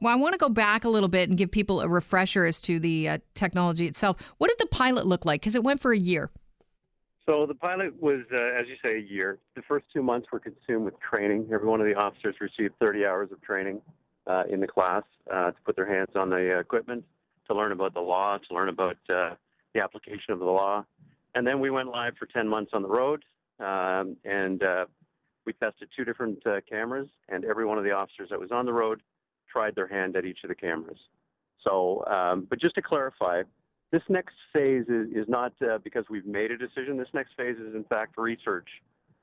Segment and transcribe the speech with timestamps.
[0.00, 2.60] Well, I want to go back a little bit and give people a refresher as
[2.62, 4.16] to the uh, technology itself.
[4.38, 5.40] What did the pilot look like?
[5.40, 6.30] Because it went for a year.
[7.26, 9.38] So the pilot was, uh, as you say, a year.
[9.54, 11.48] The first two months were consumed with training.
[11.52, 13.82] Every one of the officers received 30 hours of training
[14.26, 17.04] uh, in the class uh, to put their hands on the equipment,
[17.48, 19.34] to learn about the law, to learn about uh,
[19.74, 20.84] the application of the law.
[21.34, 23.24] And then we went live for 10 months on the road,
[23.60, 24.86] um, and uh,
[25.44, 28.64] we tested two different uh, cameras, and every one of the officers that was on
[28.64, 29.02] the road
[29.50, 30.98] tried their hand at each of the cameras.
[31.64, 33.42] So, um, but just to clarify,
[33.90, 36.96] this next phase is, is not uh, because we've made a decision.
[36.96, 38.68] This next phase is, in fact, research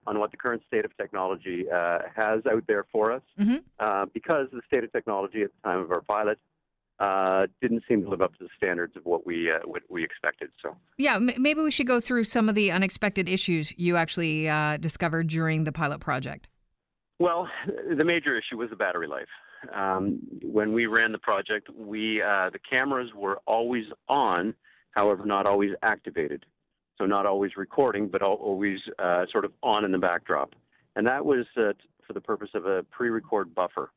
[0.08, 3.22] on what the current state of technology uh, has out there for us.
[3.40, 3.58] Mm-hmm.
[3.80, 6.40] Uh, because the state of technology at the time of our pilot
[7.00, 10.04] uh, didn't seem to live up to the standards of what we uh, what we
[10.04, 10.50] expected.
[10.62, 14.48] So yeah, m- maybe we should go through some of the unexpected issues you actually
[14.48, 16.48] uh, discovered during the pilot project.
[17.20, 17.50] Well,
[17.98, 19.28] the major issue was the battery life.
[19.74, 24.54] Um, when we ran the project, we uh, the cameras were always on,
[24.92, 26.46] however, not always activated.
[26.98, 30.54] So not always recording, but always uh, sort of on in the backdrop,
[30.96, 31.74] and that was uh,
[32.08, 33.92] for the purpose of a pre-record buffer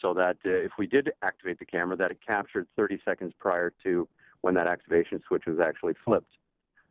[0.00, 3.72] so that uh, if we did activate the camera, that it captured 30 seconds prior
[3.82, 4.08] to
[4.40, 6.32] when that activation switch was actually flipped.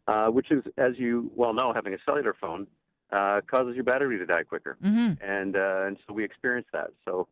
[0.08, 2.66] Uh, which is, as you well know, having a cellular phone
[3.12, 5.14] uh, causes your battery to die quicker, mm-hmm.
[5.24, 6.90] and uh, and so we experienced that.
[7.06, 7.28] So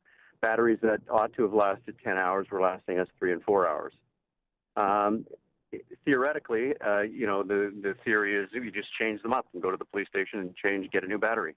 [0.47, 3.93] batteries that ought to have lasted 10 hours were lasting us three and four hours.
[4.77, 5.25] Um,
[6.05, 9.71] theoretically, uh, you know, the the theory is you just change them up and go
[9.71, 11.55] to the police station and change, get a new battery.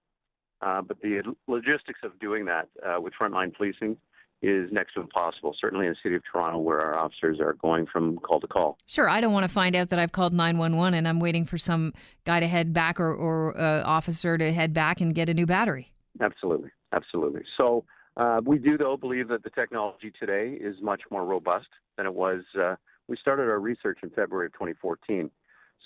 [0.63, 3.97] Uh, but the logistics of doing that uh, with frontline policing
[4.43, 7.87] is next to impossible, certainly in the city of Toronto where our officers are going
[7.87, 8.79] from call to call.
[8.87, 11.59] Sure, I don't want to find out that I've called 911 and I'm waiting for
[11.59, 11.93] some
[12.25, 15.47] guy to head back or, or uh, officer to head back and get a new
[15.47, 15.93] battery.
[16.21, 17.43] Absolutely, absolutely.
[17.57, 17.85] So
[18.21, 22.13] uh, we do, though, believe that the technology today is much more robust than it
[22.13, 22.43] was.
[22.55, 22.75] Uh,
[23.09, 25.31] we started our research in February of 2014.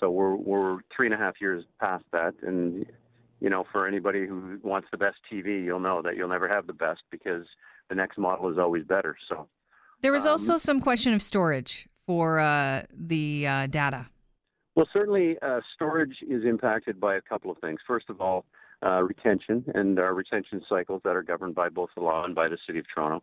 [0.00, 2.34] So we're, we're three and a half years past that.
[2.42, 2.84] And,
[3.40, 6.66] you know, for anybody who wants the best TV, you'll know that you'll never have
[6.66, 7.46] the best because
[7.88, 9.14] the next model is always better.
[9.28, 9.46] So
[10.02, 14.08] there was um, also some question of storage for uh, the uh, data.
[14.74, 17.78] Well, certainly uh, storage is impacted by a couple of things.
[17.86, 18.44] First of all,
[18.84, 22.48] uh, retention and our retention cycles that are governed by both the law and by
[22.48, 23.22] the City of Toronto.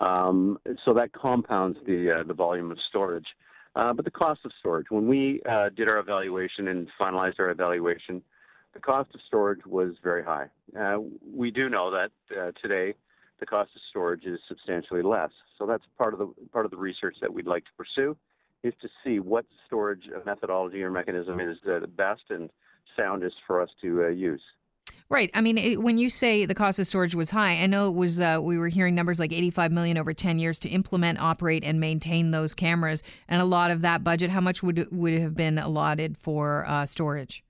[0.00, 3.26] Um, so that compounds the uh, the volume of storage.
[3.74, 5.40] Uh, but the cost of storage, when we
[5.76, 8.22] did our evaluation and finalized our evaluation,
[8.74, 10.46] the cost of storage was very high.
[11.32, 12.10] we do know that
[12.60, 12.94] today
[13.40, 15.30] the cost of storage is substantially less.
[15.58, 18.16] So that's part of the part of the research that we'd like to pursue
[18.62, 22.50] is to see what storage methodology or mechanism is uh, the best and
[22.96, 24.42] soundest for us to uh, use.
[25.10, 25.30] Right.
[25.32, 27.94] I mean, it, when you say the cost of storage was high, I know it
[27.94, 28.20] was.
[28.20, 31.80] Uh, we were hearing numbers like 85 million over 10 years to implement, operate, and
[31.80, 34.30] maintain those cameras, and a lot of that budget.
[34.30, 37.42] How much would would have been allotted for uh, storage?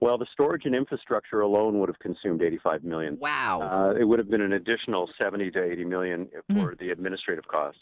[0.00, 3.16] Well, the storage and infrastructure alone would have consumed 85 million.
[3.18, 3.62] Wow.
[3.62, 6.78] Uh, it would have been an additional 70 to 80 million for mm.
[6.78, 7.80] the administrative costs.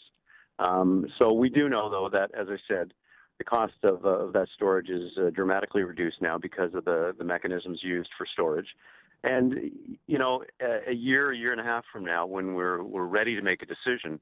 [0.57, 2.93] Um, so we do know, though, that as I said,
[3.37, 7.13] the cost of, uh, of that storage is uh, dramatically reduced now because of the,
[7.17, 8.67] the mechanisms used for storage.
[9.25, 9.71] And
[10.05, 13.05] you know, a, a year, a year and a half from now, when we're we're
[13.05, 14.19] ready to make a decision,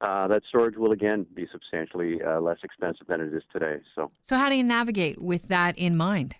[0.00, 3.78] uh, that storage will again be substantially uh, less expensive than it is today.
[3.96, 6.36] So, so how do you navigate with that in mind?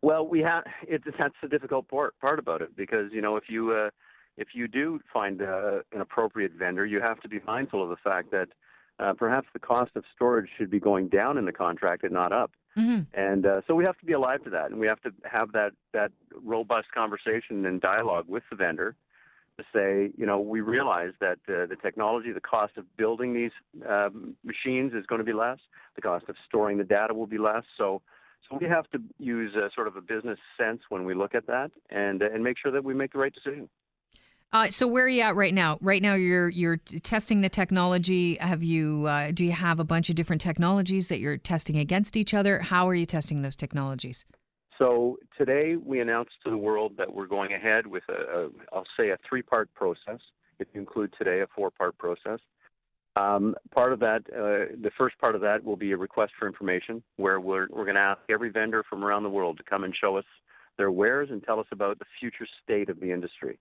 [0.00, 1.02] Well, we have it.
[1.18, 3.90] That's the difficult part part about it because you know if you uh,
[4.38, 7.96] if you do find uh, an appropriate vendor, you have to be mindful of the
[7.96, 8.48] fact that
[8.98, 12.32] uh, perhaps the cost of storage should be going down in the contract and not
[12.32, 12.52] up.
[12.76, 13.02] Mm-hmm.
[13.18, 15.52] And uh, so we have to be alive to that, and we have to have
[15.52, 16.12] that that
[16.42, 18.94] robust conversation and dialogue with the vendor
[19.58, 23.52] to say, you know, we realize that uh, the technology, the cost of building these
[23.88, 25.58] um, machines is going to be less.
[25.94, 27.62] The cost of storing the data will be less.
[27.78, 28.02] So
[28.48, 31.46] so we have to use a, sort of a business sense when we look at
[31.46, 33.68] that, and and make sure that we make the right decision.
[34.56, 35.76] Uh, so where are you at right now?
[35.82, 38.36] Right now, you're you're testing the technology.
[38.36, 42.16] Have you uh, do you have a bunch of different technologies that you're testing against
[42.16, 42.60] each other?
[42.60, 44.24] How are you testing those technologies?
[44.78, 48.86] So today we announced to the world that we're going ahead with a, a I'll
[48.98, 50.20] say a three part process.
[50.58, 52.40] If you include today a four part process.
[53.14, 56.46] Um, part of that, uh, the first part of that will be a request for
[56.46, 59.84] information where we're, we're going to ask every vendor from around the world to come
[59.84, 60.24] and show us
[60.78, 63.58] their wares and tell us about the future state of the industry.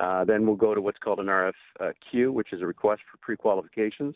[0.00, 4.14] Uh, then we'll go to what's called an RFQ, which is a request for pre-qualifications,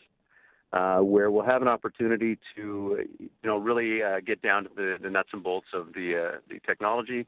[0.73, 4.97] uh, where we'll have an opportunity to, you know, really uh, get down to the,
[5.01, 7.27] the, nuts and bolts of the uh, the technology,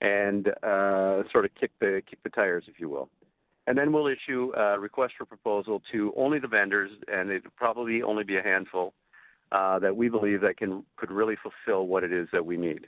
[0.00, 3.08] and uh, sort of kick the kick the tires, if you will.
[3.66, 8.02] And then we'll issue a request for proposal to only the vendors, and it'll probably
[8.02, 8.94] only be a handful
[9.50, 12.86] that we believe that can could really fulfill what it is that we need.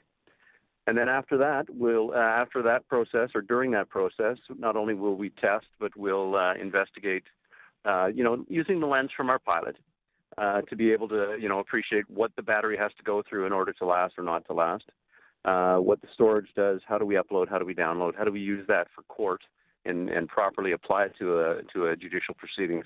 [0.86, 4.94] And then after that, we'll uh, after that process or during that process, not only
[4.94, 7.24] will we test, but we'll uh, investigate.
[7.84, 9.76] Uh, you know, using the lens from our pilot
[10.36, 13.46] uh, to be able to you know appreciate what the battery has to go through
[13.46, 14.84] in order to last or not to last.
[15.44, 18.32] Uh, what the storage does, how do we upload, how do we download, how do
[18.32, 19.40] we use that for court
[19.86, 22.84] and, and properly apply it to a to a judicial proceedings.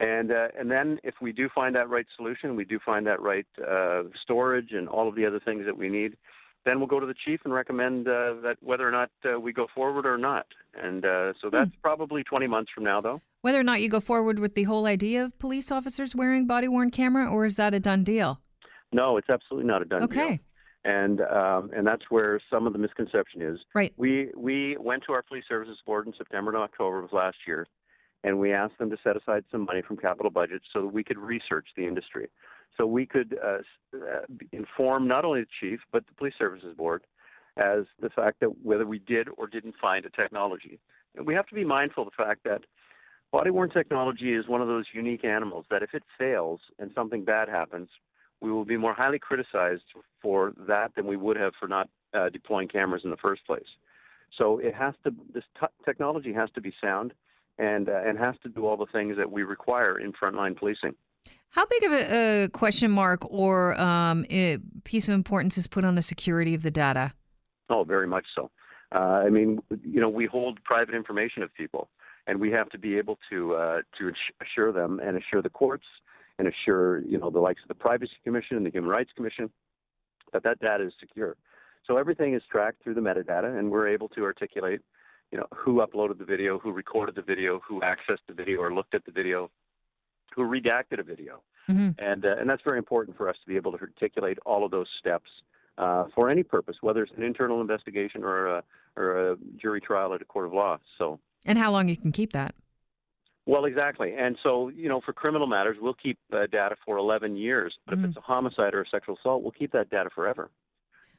[0.00, 3.20] And uh, and then if we do find that right solution, we do find that
[3.20, 6.16] right uh, storage and all of the other things that we need,
[6.64, 9.52] then we'll go to the chief and recommend uh, that whether or not uh, we
[9.52, 10.46] go forward or not.
[10.74, 11.80] And uh, so that's hmm.
[11.82, 13.20] probably 20 months from now, though.
[13.42, 16.68] Whether or not you go forward with the whole idea of police officers wearing body
[16.68, 18.40] worn camera, or is that a done deal?
[18.92, 20.14] No, it's absolutely not a done okay.
[20.14, 20.24] deal.
[20.24, 20.40] Okay
[20.84, 23.58] and um, and that's where some of the misconception is.
[23.74, 23.92] Right.
[23.96, 27.66] We we went to our police services board in September and October of last year,
[28.22, 31.02] and we asked them to set aside some money from capital budgets so that we
[31.02, 32.28] could research the industry,
[32.76, 33.58] so we could uh,
[33.94, 34.20] uh,
[34.52, 37.02] inform not only the chief but the police services board
[37.56, 40.80] as the fact that whether we did or didn't find a technology.
[41.16, 42.62] And we have to be mindful of the fact that
[43.30, 47.24] body worn technology is one of those unique animals that if it fails and something
[47.24, 47.88] bad happens,
[48.40, 49.84] we will be more highly criticized
[50.20, 53.62] for that than we would have for not uh, deploying cameras in the first place.
[54.36, 57.12] So it has to this t- technology has to be sound
[57.58, 60.94] and uh, and has to do all the things that we require in frontline policing.
[61.54, 64.24] How big of a, a question mark or um,
[64.82, 67.12] piece of importance is put on the security of the data?
[67.70, 68.50] Oh, very much so.
[68.92, 71.90] Uh, I mean, you know, we hold private information of people,
[72.26, 74.12] and we have to be able to uh, to
[74.42, 75.86] assure them and assure the courts
[76.40, 79.48] and assure you know the likes of the Privacy Commission and the Human Rights Commission
[80.32, 81.36] that that data is secure.
[81.86, 84.80] So everything is tracked through the metadata, and we're able to articulate,
[85.30, 88.74] you know, who uploaded the video, who recorded the video, who accessed the video or
[88.74, 89.50] looked at the video,
[90.34, 91.90] who redacted a video, mm-hmm.
[91.98, 94.70] and uh, and that's very important for us to be able to articulate all of
[94.70, 95.28] those steps
[95.78, 98.62] uh, for any purpose, whether it's an internal investigation or a,
[98.96, 100.78] or a jury trial at a court of law.
[100.98, 101.18] So.
[101.46, 102.54] And how long you can keep that?
[103.46, 104.14] Well, exactly.
[104.18, 107.74] And so, you know, for criminal matters, we'll keep uh, data for 11 years.
[107.84, 108.04] But mm-hmm.
[108.04, 110.50] if it's a homicide or a sexual assault, we'll keep that data forever.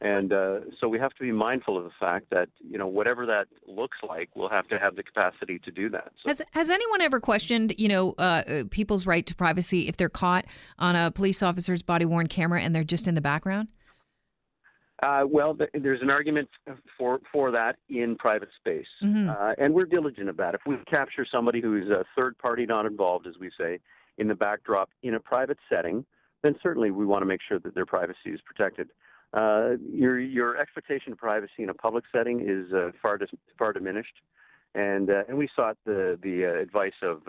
[0.01, 3.25] And uh, so we have to be mindful of the fact that, you know, whatever
[3.25, 6.11] that looks like, we'll have to have the capacity to do that.
[6.21, 6.29] So.
[6.29, 10.09] Has, has anyone ever questioned, you know, uh, uh people's right to privacy if they're
[10.09, 10.45] caught
[10.79, 13.69] on a police officer's body worn camera and they're just in the background?
[15.03, 16.49] Uh, well, there's an argument
[16.97, 19.29] for for that in private space, mm-hmm.
[19.29, 20.61] uh, and we're diligent about it.
[20.65, 23.79] If we capture somebody who's a third party, not involved, as we say,
[24.17, 26.05] in the backdrop in a private setting,
[26.43, 28.89] then certainly we want to make sure that their privacy is protected.
[29.35, 33.29] Uh, your your expectation of privacy in a public setting is uh, far dis-
[33.59, 34.21] far diminished,
[34.75, 37.21] and uh, and we sought the the uh, advice of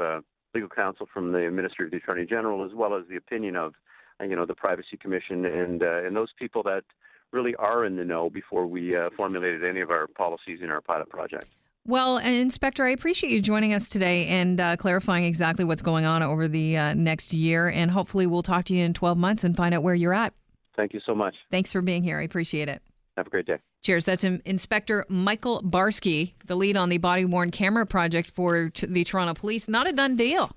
[0.54, 3.74] legal counsel from the Ministry of the Attorney General, as well as the opinion of
[4.20, 6.84] you know the Privacy Commission and and those people that
[7.32, 10.80] really are in the know before we uh, formulated any of our policies in our
[10.80, 11.46] pilot project.
[11.86, 16.22] Well, Inspector, I appreciate you joining us today and uh, clarifying exactly what's going on
[16.22, 17.68] over the uh, next year.
[17.68, 20.32] And hopefully, we'll talk to you in 12 months and find out where you're at.
[20.76, 21.34] Thank you so much.
[21.50, 22.18] Thanks for being here.
[22.18, 22.82] I appreciate it.
[23.16, 23.56] Have a great day.
[23.82, 24.04] Cheers.
[24.04, 29.32] That's Inspector Michael Barsky, the lead on the body worn camera project for the Toronto
[29.32, 29.68] Police.
[29.68, 30.52] Not a done deal.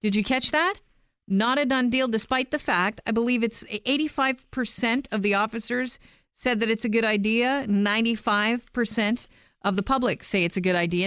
[0.00, 0.80] Did you catch that?
[1.28, 5.98] Not a done deal, despite the fact I believe it's 85% of the officers
[6.32, 7.64] said that it's a good idea.
[7.68, 9.26] 95%
[9.62, 11.02] of the public say it's a good idea.